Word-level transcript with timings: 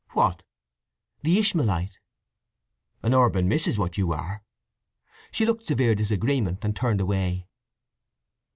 "What?" 0.13 0.41
"The 1.21 1.37
Ishmaelite." 1.37 1.99
"An 3.03 3.13
urban 3.13 3.47
miss 3.47 3.67
is 3.67 3.77
what 3.77 3.99
you 3.99 4.11
are." 4.13 4.41
She 5.29 5.45
looked 5.45 5.65
severe 5.65 5.93
disagreement, 5.93 6.65
and 6.65 6.75
turned 6.75 7.01
away. 7.01 7.45